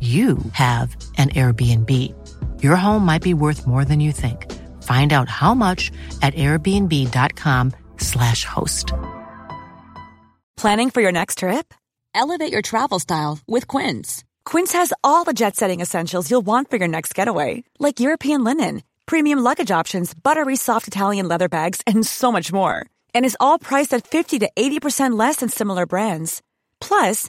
[0.00, 1.90] you have an Airbnb.
[2.62, 4.52] Your home might be worth more than you think.
[4.82, 5.90] Find out how much
[6.20, 8.92] at airbnb.com/slash host.
[10.56, 11.72] Planning for your next trip?
[12.14, 14.24] Elevate your travel style with Quince.
[14.46, 18.42] Quince has all the jet setting essentials you'll want for your next getaway, like European
[18.42, 22.86] linen, premium luggage options, buttery soft Italian leather bags, and so much more.
[23.14, 26.40] And is all priced at 50 to 80% less than similar brands.
[26.80, 27.28] Plus,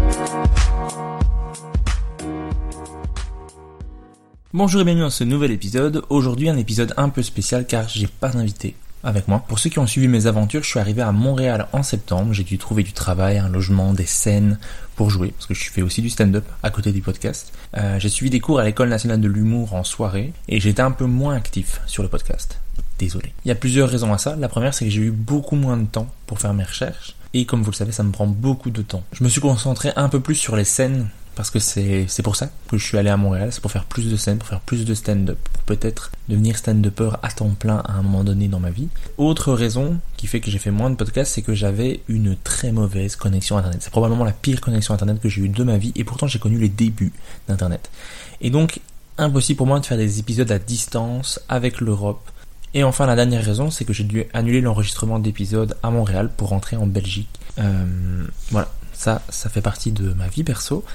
[4.53, 6.03] Bonjour et bienvenue dans ce nouvel épisode.
[6.09, 9.45] Aujourd'hui un épisode un peu spécial car j'ai pas d'invité avec moi.
[9.47, 12.33] Pour ceux qui ont suivi mes aventures, je suis arrivé à Montréal en septembre.
[12.33, 14.59] J'ai dû trouver du travail, un logement, des scènes
[14.97, 17.53] pour jouer parce que je fais aussi du stand-up à côté du podcast.
[17.77, 20.91] Euh, j'ai suivi des cours à l'école nationale de l'humour en soirée et j'étais un
[20.91, 22.59] peu moins actif sur le podcast.
[22.99, 23.31] Désolé.
[23.45, 24.35] Il y a plusieurs raisons à ça.
[24.35, 27.45] La première c'est que j'ai eu beaucoup moins de temps pour faire mes recherches et
[27.45, 29.03] comme vous le savez ça me prend beaucoup de temps.
[29.13, 32.49] Je me suis concentré un peu plus sur les scènes parce que c'est pour ça
[32.67, 34.85] que je suis allé à Montréal, c'est pour faire plus de scènes, pour faire plus
[34.85, 38.69] de stand-up, pour peut-être devenir stand-upper à temps plein à un moment donné dans ma
[38.69, 38.89] vie.
[39.17, 42.71] Autre raison qui fait que j'ai fait moins de podcasts, c'est que j'avais une très
[42.71, 43.79] mauvaise connexion internet.
[43.81, 46.39] C'est probablement la pire connexion internet que j'ai eue de ma vie et pourtant j'ai
[46.39, 47.13] connu les débuts
[47.47, 47.89] d'internet.
[48.41, 48.79] Et donc
[49.17, 52.29] impossible pour moi de faire des épisodes à distance avec l'Europe.
[52.73, 56.49] Et enfin la dernière raison, c'est que j'ai dû annuler l'enregistrement d'épisodes à Montréal pour
[56.49, 57.29] rentrer en Belgique.
[57.59, 58.69] Euh, voilà,
[59.01, 60.85] ça, ça fait partie de ma vie perso.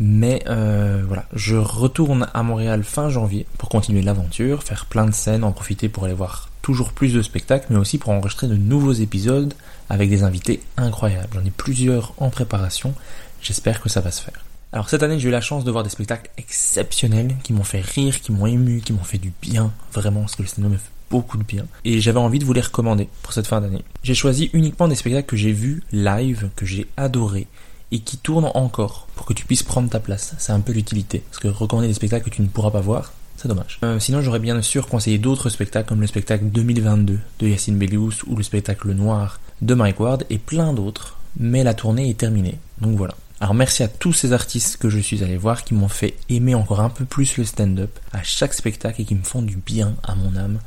[0.00, 5.12] Mais euh, voilà, je retourne à Montréal fin janvier pour continuer l'aventure, faire plein de
[5.12, 8.54] scènes, en profiter pour aller voir toujours plus de spectacles, mais aussi pour enregistrer de
[8.54, 9.54] nouveaux épisodes
[9.88, 11.30] avec des invités incroyables.
[11.34, 12.94] J'en ai plusieurs en préparation,
[13.42, 14.44] j'espère que ça va se faire.
[14.70, 17.80] Alors cette année j'ai eu la chance de voir des spectacles exceptionnels qui m'ont fait
[17.80, 20.78] rire, qui m'ont ému, qui m'ont fait du bien, vraiment, parce que le cinéma me
[20.78, 21.66] fait beaucoup de bien.
[21.84, 23.84] Et j'avais envie de vous les recommander pour cette fin d'année.
[24.02, 27.46] J'ai choisi uniquement des spectacles que j'ai vus live, que j'ai adorés,
[27.90, 30.34] et qui tournent encore pour que tu puisses prendre ta place.
[30.38, 31.22] C'est un peu l'utilité.
[31.30, 33.78] Parce que recommander des spectacles que tu ne pourras pas voir, c'est dommage.
[33.84, 38.24] Euh, sinon, j'aurais bien sûr conseillé d'autres spectacles comme le spectacle 2022 de Yacine Bellious
[38.26, 41.18] ou le spectacle Noir de Mike Ward et plein d'autres.
[41.36, 42.58] Mais la tournée est terminée.
[42.80, 43.14] Donc voilà.
[43.40, 46.56] Alors merci à tous ces artistes que je suis allé voir qui m'ont fait aimer
[46.56, 49.94] encore un peu plus le stand-up à chaque spectacle et qui me font du bien
[50.02, 50.58] à mon âme.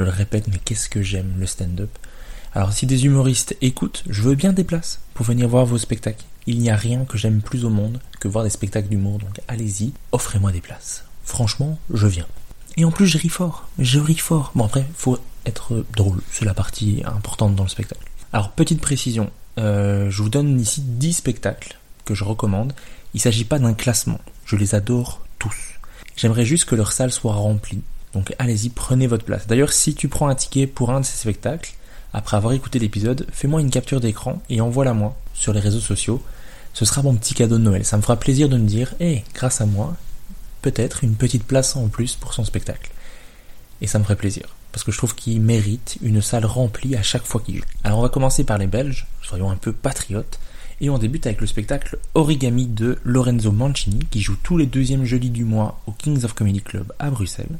[0.00, 1.90] Je le répète, mais qu'est-ce que j'aime le stand-up.
[2.54, 6.24] Alors si des humoristes écoutent, je veux bien des places pour venir voir vos spectacles.
[6.46, 9.42] Il n'y a rien que j'aime plus au monde que voir des spectacles d'humour, donc
[9.46, 11.04] allez-y, offrez-moi des places.
[11.22, 12.26] Franchement, je viens.
[12.78, 13.68] Et en plus, je ris fort.
[13.78, 14.52] Je ris fort.
[14.54, 16.22] Bon, après, faut être drôle.
[16.32, 18.08] C'est la partie importante dans le spectacle.
[18.32, 19.30] Alors, petite précision.
[19.58, 22.72] Euh, je vous donne ici 10 spectacles que je recommande.
[23.12, 24.20] Il ne s'agit pas d'un classement.
[24.46, 25.74] Je les adore tous.
[26.16, 27.82] J'aimerais juste que leur salle soit remplie.
[28.14, 29.46] Donc, allez-y, prenez votre place.
[29.46, 31.74] D'ailleurs, si tu prends un ticket pour un de ces spectacles,
[32.12, 36.22] après avoir écouté l'épisode, fais-moi une capture d'écran et envoie-la moi sur les réseaux sociaux.
[36.74, 37.84] Ce sera mon petit cadeau de Noël.
[37.84, 39.96] Ça me fera plaisir de me dire, hé, grâce à moi,
[40.62, 42.90] peut-être une petite place en plus pour son spectacle.
[43.80, 44.48] Et ça me ferait plaisir.
[44.72, 47.64] Parce que je trouve qu'il mérite une salle remplie à chaque fois qu'il joue.
[47.82, 50.38] Alors on va commencer par les Belges, soyons un peu patriotes.
[50.80, 55.04] Et on débute avec le spectacle Origami de Lorenzo Mancini, qui joue tous les deuxièmes
[55.04, 57.58] jeudis du mois au Kings of Comedy Club à Bruxelles.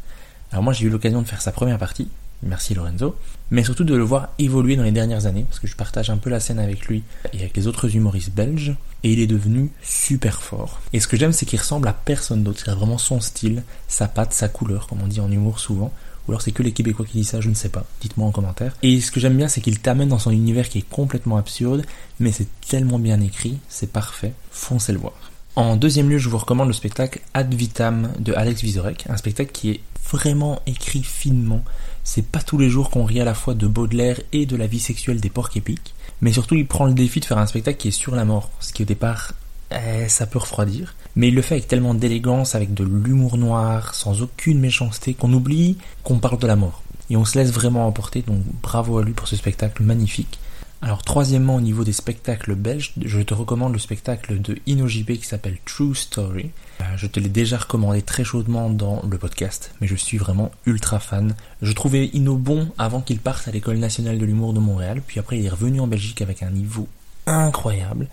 [0.52, 2.08] Alors moi j'ai eu l'occasion de faire sa première partie,
[2.42, 3.16] merci Lorenzo,
[3.50, 6.16] mais surtout de le voir évoluer dans les dernières années, parce que je partage un
[6.16, 7.02] peu la scène avec lui
[7.32, 10.80] et avec les autres humoristes belges, et il est devenu super fort.
[10.92, 14.08] Et ce que j'aime, c'est qu'il ressemble à personne d'autre, c'est vraiment son style, sa
[14.08, 15.92] patte, sa couleur, comme on dit en humour souvent.
[16.28, 17.86] Ou alors c'est que les Québécois qui disent ça, je ne sais pas.
[18.02, 18.76] Dites-moi en commentaire.
[18.82, 21.82] Et ce que j'aime bien, c'est qu'il t'amène dans son univers qui est complètement absurde,
[22.18, 24.34] mais c'est tellement bien écrit, c'est parfait.
[24.50, 25.14] Foncez le voir.
[25.56, 29.50] En deuxième lieu, je vous recommande le spectacle Ad Vitam de Alex Vizorek, un spectacle
[29.50, 29.80] qui est
[30.10, 31.62] vraiment écrit finement.
[32.04, 34.66] C'est pas tous les jours qu'on rit à la fois de Baudelaire et de la
[34.66, 37.78] vie sexuelle des porcs épiques, mais surtout il prend le défi de faire un spectacle
[37.78, 39.32] qui est sur la mort, ce qui au départ
[39.72, 40.94] eh, ça peut refroidir.
[41.14, 45.32] Mais il le fait avec tellement d'élégance, avec de l'humour noir, sans aucune méchanceté, qu'on
[45.32, 46.82] oublie qu'on parle de la mort.
[47.08, 50.38] Et on se laisse vraiment emporter, donc bravo à lui pour ce spectacle magnifique.
[50.82, 55.26] Alors troisièmement au niveau des spectacles belges, je te recommande le spectacle de InnoJP qui
[55.26, 56.50] s'appelle True Story.
[56.80, 60.50] Euh, je te l'ai déjà recommandé très chaudement dans le podcast, mais je suis vraiment
[60.64, 61.34] ultra fan.
[61.60, 65.20] Je trouvais Inno bon avant qu'il parte à l'école nationale de l'humour de Montréal, puis
[65.20, 66.88] après il est revenu en Belgique avec un niveau
[67.26, 68.08] incroyable.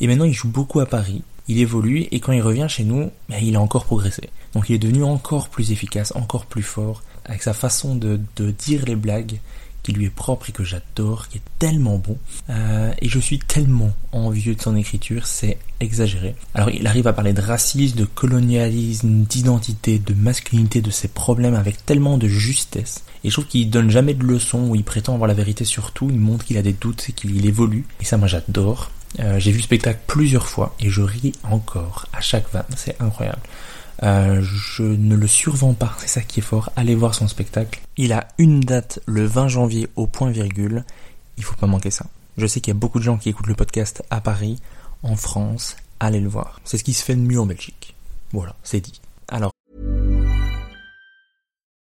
[0.00, 1.22] Et maintenant, il joue beaucoup à Paris.
[1.48, 4.30] Il évolue et quand il revient chez nous, ben, il a encore progressé.
[4.54, 8.84] Donc il est devenu encore plus efficace, encore plus fort, avec sa façon de, dire
[8.86, 9.38] les blagues
[9.90, 12.16] qui lui est propre et que j'adore, qui est tellement bon.
[12.48, 16.36] Euh, et je suis tellement envieux de son écriture, c'est exagéré.
[16.54, 21.54] Alors il arrive à parler de racisme, de colonialisme, d'identité, de masculinité, de ses problèmes
[21.54, 23.02] avec tellement de justesse.
[23.24, 25.90] Et je trouve qu'il donne jamais de leçons où il prétend avoir la vérité sur
[25.90, 27.84] tout, il montre qu'il a des doutes et qu'il évolue.
[28.00, 28.92] Et ça moi j'adore.
[29.18, 33.00] Euh, j'ai vu le spectacle plusieurs fois et je ris encore à chaque vanne, c'est
[33.00, 33.40] incroyable.
[34.02, 36.70] Euh, je ne le survends pas, c'est ça qui est fort.
[36.76, 37.80] Allez voir son spectacle.
[37.96, 40.84] Il a une date le 20 janvier au point virgule.
[41.36, 42.06] Il faut pas manquer ça.
[42.36, 44.60] Je sais qu'il y a beaucoup de gens qui écoutent le podcast à Paris,
[45.02, 45.76] en France.
[45.98, 46.60] Allez le voir.
[46.64, 47.94] C'est ce qui se fait de mieux en Belgique.
[48.32, 49.00] Voilà, c'est dit.
[49.28, 49.52] Alors.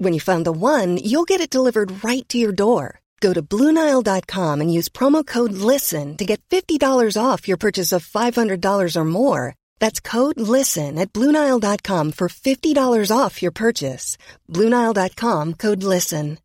[0.00, 3.00] When you find the one, you'll get it delivered right to your door.
[3.20, 6.80] Go to Bluenile.com and use promo code LISTEN to get $50
[7.22, 9.56] off your purchase of $500 or more.
[9.78, 14.16] That's code LISTEN at Bluenile.com for $50 off your purchase.
[14.48, 16.38] Bluenile.com code LISTEN.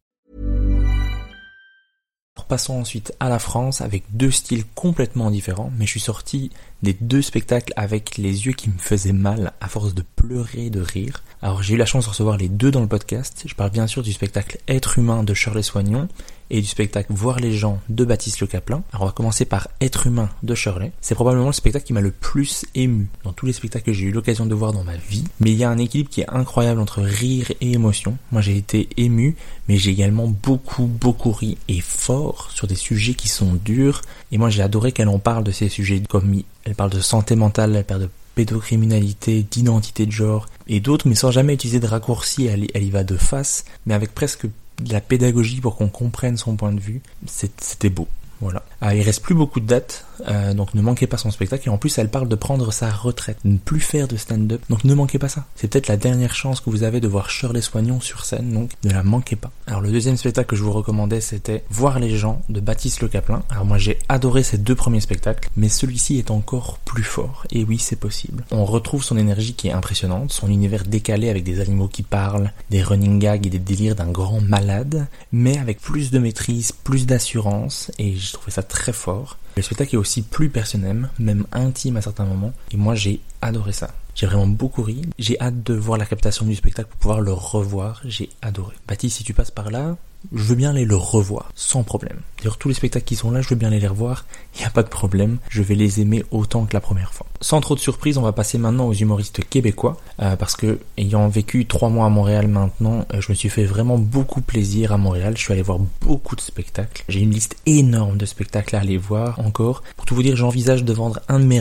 [2.49, 6.51] Passons ensuite à la France avec deux styles complètement différents, mais je suis sorti
[6.93, 10.81] deux spectacles avec les yeux qui me faisaient mal à force de pleurer et de
[10.81, 11.23] rire.
[11.41, 13.43] Alors j'ai eu la chance de recevoir les deux dans le podcast.
[13.45, 16.07] Je parle bien sûr du spectacle Être humain de Shirley Soignon
[16.49, 18.83] et du spectacle Voir les gens de Baptiste Le Caplin.
[18.91, 20.91] Alors on va commencer par Être humain de Shirley.
[21.01, 24.05] C'est probablement le spectacle qui m'a le plus ému dans tous les spectacles que j'ai
[24.05, 25.23] eu l'occasion de voir dans ma vie.
[25.39, 28.17] Mais il y a un équilibre qui est incroyable entre rire et émotion.
[28.31, 29.35] Moi j'ai été ému,
[29.67, 34.01] mais j'ai également beaucoup beaucoup ri et fort sur des sujets qui sont durs.
[34.31, 37.35] Et moi j'ai adoré qu'elle en parle de ces sujets comme elle parle de santé
[37.35, 41.87] mentale, elle parle de pédocriminalité, d'identité de genre et d'autres, mais sans jamais utiliser de
[41.87, 45.87] raccourcis, elle, elle y va de face, mais avec presque de la pédagogie pour qu'on
[45.87, 47.01] comprenne son point de vue.
[47.27, 48.07] C'était beau.
[48.41, 48.63] Voilà.
[48.81, 51.67] Ah, il reste plus beaucoup de dates, euh, donc ne manquez pas son spectacle.
[51.67, 54.61] Et en plus, elle parle de prendre sa retraite, ne plus faire de stand-up.
[54.69, 55.45] Donc ne manquez pas ça.
[55.55, 58.71] C'est peut-être la dernière chance que vous avez de voir Shirley Soignon sur scène, donc
[58.83, 59.51] ne la manquez pas.
[59.67, 63.07] Alors le deuxième spectacle que je vous recommandais, c'était Voir les gens de Baptiste Le
[63.07, 63.43] Caplin.
[63.49, 67.45] Alors moi j'ai adoré ces deux premiers spectacles, mais celui-ci est encore plus fort.
[67.51, 68.45] Et oui, c'est possible.
[68.51, 72.51] On retrouve son énergie qui est impressionnante, son univers décalé avec des animaux qui parlent,
[72.69, 77.05] des running gags et des délires d'un grand malade, mais avec plus de maîtrise, plus
[77.05, 79.37] d'assurance, et je trouvais ça très fort.
[79.57, 83.71] Le spectacle est aussi plus personnel, même intime à certains moments, et moi j'ai adoré
[83.71, 83.91] ça.
[84.15, 85.01] J'ai vraiment beaucoup ri.
[85.19, 88.01] J'ai hâte de voir la captation du spectacle pour pouvoir le revoir.
[88.05, 88.73] J'ai adoré.
[88.87, 89.97] Baptiste, si tu passes par là,
[90.33, 92.19] je veux bien aller le revoir, sans problème.
[92.37, 94.69] D'ailleurs, tous les spectacles qui sont là, je veux bien les revoir, il n'y a
[94.69, 97.25] pas de problème, je vais les aimer autant que la première fois.
[97.41, 101.27] Sans trop de surprise, on va passer maintenant aux humoristes québécois, euh, parce que, ayant
[101.27, 104.97] vécu trois mois à Montréal maintenant, euh, je me suis fait vraiment beaucoup plaisir à
[104.97, 108.79] Montréal, je suis allé voir beaucoup de spectacles, j'ai une liste énorme de spectacles à
[108.79, 109.83] aller voir encore.
[109.95, 111.55] Pour tout vous dire, j'envisage de vendre un de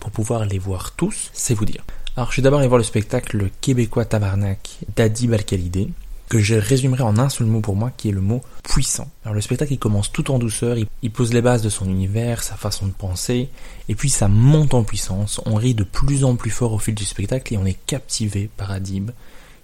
[0.00, 1.84] pour pouvoir les voir tous, c'est vous dire.
[2.16, 5.88] Alors je suis d'abord allé voir le spectacle québécois Tabarnak d'Adi Balkalidé,
[6.28, 9.10] que je résumerai en un seul mot pour moi, qui est le mot puissant.
[9.24, 12.42] Alors le spectacle il commence tout en douceur, il, pose les bases de son univers,
[12.42, 13.48] sa façon de penser,
[13.88, 16.94] et puis ça monte en puissance, on rit de plus en plus fort au fil
[16.94, 19.10] du spectacle et on est captivé par Adib,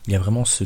[0.06, 0.64] Il y a vraiment ce,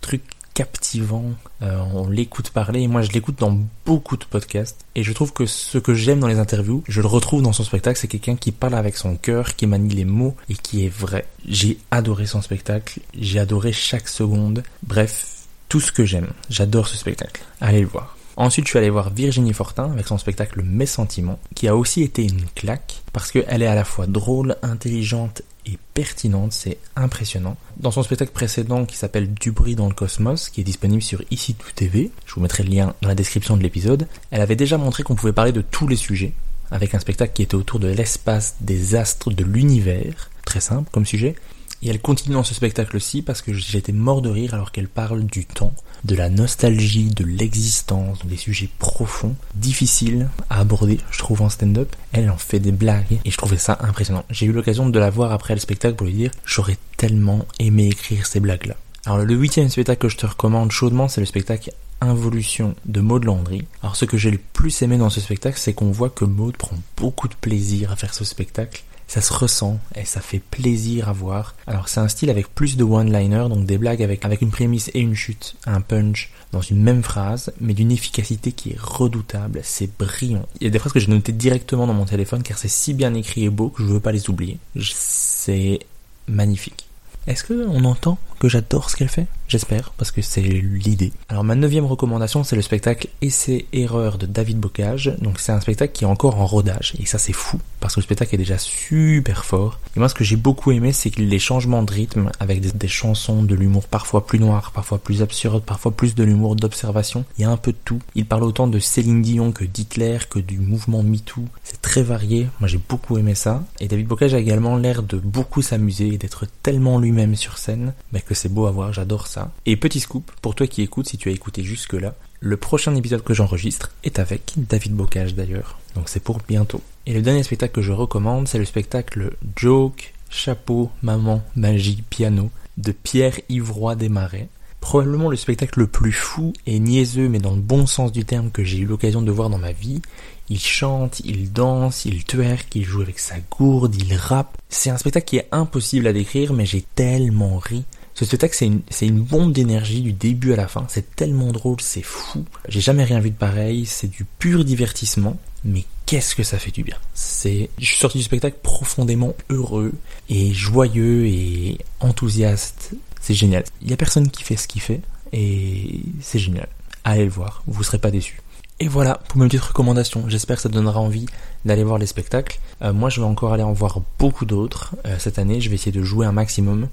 [0.00, 0.22] truc
[0.54, 1.24] captivant,
[1.62, 3.56] euh, on l'écoute parler, et moi je l'écoute dans
[3.86, 7.06] beaucoup de podcasts, et je trouve que ce que j'aime dans les interviews, je le
[7.06, 10.36] retrouve dans son spectacle, c'est quelqu'un qui parle avec son cœur, qui manie les mots,
[10.48, 11.26] et qui est vrai.
[11.46, 16.96] J'ai adoré son spectacle, j'ai adoré chaque seconde, bref, tout ce que j'aime, j'adore ce
[16.96, 17.42] spectacle.
[17.60, 18.16] Allez le voir.
[18.40, 22.00] Ensuite, je suis allé voir Virginie Fortin avec son spectacle Mes sentiments, qui a aussi
[22.00, 27.58] été une claque, parce qu'elle est à la fois drôle, intelligente et pertinente, c'est impressionnant.
[27.76, 31.22] Dans son spectacle précédent qui s'appelle Du bruit dans le cosmos, qui est disponible sur
[31.30, 34.56] Ici Tout TV, je vous mettrai le lien dans la description de l'épisode, elle avait
[34.56, 36.32] déjà montré qu'on pouvait parler de tous les sujets,
[36.70, 41.04] avec un spectacle qui était autour de l'espace, des astres, de l'univers, très simple comme
[41.04, 41.36] sujet,
[41.82, 45.24] et elle continue dans ce spectacle-ci parce que j'étais mort de rire alors qu'elle parle
[45.24, 45.72] du temps,
[46.04, 51.94] de la nostalgie, de l'existence, des sujets profonds, difficiles à aborder, je trouve, en stand-up.
[52.12, 54.24] Elle en fait des blagues et je trouvais ça impressionnant.
[54.30, 57.88] J'ai eu l'occasion de la voir après le spectacle pour lui dire j'aurais tellement aimé
[57.88, 58.76] écrire ces blagues-là.
[59.06, 61.72] Alors le huitième spectacle que je te recommande chaudement, c'est le spectacle
[62.02, 63.64] Involution de Maud Landry.
[63.82, 66.56] Alors ce que j'ai le plus aimé dans ce spectacle, c'est qu'on voit que Maud
[66.56, 71.08] prend beaucoup de plaisir à faire ce spectacle ça se ressent et ça fait plaisir
[71.08, 71.56] à voir.
[71.66, 74.88] Alors c'est un style avec plus de one-liner, donc des blagues avec, avec une prémisse
[74.94, 79.62] et une chute, un punch dans une même phrase, mais d'une efficacité qui est redoutable,
[79.64, 80.46] c'est brillant.
[80.60, 82.94] Il y a des phrases que j'ai notées directement dans mon téléphone car c'est si
[82.94, 84.58] bien écrit et beau que je veux pas les oublier.
[84.80, 85.80] C'est
[86.28, 86.86] magnifique.
[87.26, 89.26] Est-ce qu'on entend que j'adore ce qu'elle fait?
[89.46, 91.12] J'espère, parce que c'est l'idée.
[91.28, 95.14] Alors ma neuvième recommandation, c'est le spectacle Essai Erreur de David Bocage.
[95.20, 98.00] Donc c'est un spectacle qui est encore en rodage, et ça c'est fou, parce que
[98.00, 99.78] le spectacle est déjà super fort.
[99.96, 103.42] Et moi ce que j'ai beaucoup aimé, c'est les changements de rythme, avec des, chansons,
[103.42, 107.44] de l'humour parfois plus noir, parfois plus absurde, parfois plus de l'humour d'observation, il y
[107.44, 108.00] a un peu de tout.
[108.14, 111.44] Il parle autant de Céline Dion que d'Hitler, que du mouvement MeToo.
[111.64, 113.64] C'est très varié, moi j'ai beaucoup aimé ça.
[113.80, 117.92] Et David Bocage a également l'air de beaucoup s'amuser et d'être tellement lui-même sur scène,
[118.12, 119.50] mais que c'est beau à voir, j'adore ça.
[119.66, 123.22] Et petit scoop, pour toi qui écoutes, si tu as écouté jusque-là, le prochain épisode
[123.22, 125.78] que j'enregistre est avec David Bocage d'ailleurs.
[125.94, 126.80] Donc c'est pour bientôt.
[127.06, 132.50] Et le dernier spectacle que je recommande, c'est le spectacle Joke, Chapeau, Maman, Magie, Piano
[132.76, 134.48] de Pierre Ivroy Desmarais.
[134.80, 138.50] Probablement le spectacle le plus fou et niaiseux, mais dans le bon sens du terme
[138.50, 140.00] que j'ai eu l'occasion de voir dans ma vie.
[140.48, 144.56] Il chante, il danse, il twerk, il joue avec sa gourde, il rappe.
[144.68, 147.84] C'est un spectacle qui est impossible à décrire, mais j'ai tellement ri.
[148.14, 150.86] Ce spectacle, c'est une, une bombe d'énergie du début à la fin.
[150.88, 152.44] C'est tellement drôle, c'est fou.
[152.68, 153.86] J'ai jamais rien vu de pareil.
[153.86, 155.38] C'est du pur divertissement.
[155.64, 156.96] Mais qu'est-ce que ça fait du bien.
[157.14, 159.92] C'est, je suis sorti du spectacle profondément heureux
[160.28, 162.94] et joyeux et enthousiaste.
[163.20, 163.62] C'est génial.
[163.80, 165.02] Il y a personne qui fait ce qu'il fait
[165.32, 166.66] et c'est génial.
[167.04, 168.40] Allez le voir, vous serez pas déçus.
[168.80, 170.24] Et voilà pour mes petites recommandations.
[170.26, 171.26] J'espère que ça donnera envie
[171.64, 172.58] d'aller voir les spectacles.
[172.82, 175.60] Euh, moi, je vais encore aller en voir beaucoup d'autres euh, cette année.
[175.60, 176.88] Je vais essayer de jouer un maximum.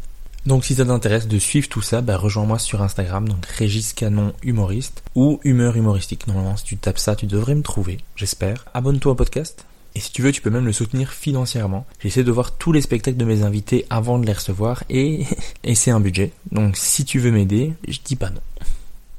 [0.47, 4.31] Donc si ça t'intéresse de suivre tout ça, bah rejoins-moi sur Instagram, donc Régis Canon
[4.43, 6.25] humoriste ou humeur humoristique.
[6.25, 8.63] Normalement, si tu tapes ça, tu devrais me trouver, j'espère.
[8.73, 9.65] Abonne-toi au podcast.
[9.93, 11.85] Et si tu veux, tu peux même le soutenir financièrement.
[11.99, 15.25] J'essaie de voir tous les spectacles de mes invités avant de les recevoir et,
[15.65, 16.31] et c'est un budget.
[16.53, 18.39] Donc si tu veux m'aider, je dis pas non.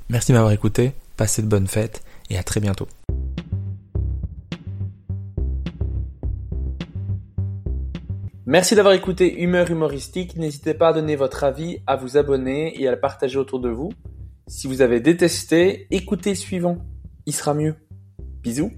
[0.09, 2.89] Merci de m'avoir écouté, passez de bonnes fêtes et à très bientôt.
[8.49, 10.39] Merci d'avoir écouté Humeur Humoristique.
[10.39, 13.69] N'hésitez pas à donner votre avis, à vous abonner et à le partager autour de
[13.69, 13.93] vous.
[14.47, 16.79] Si vous avez détesté, écoutez suivant.
[17.27, 17.75] Il sera mieux.
[18.43, 18.73] Bisous.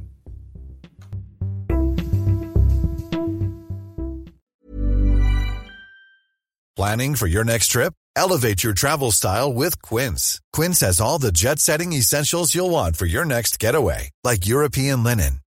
[6.74, 7.92] Planning for your next trip?
[8.16, 10.40] Elevate your travel style with Quince.
[10.52, 15.04] Quince has all the jet setting essentials you'll want for your next getaway, like European
[15.04, 15.39] linen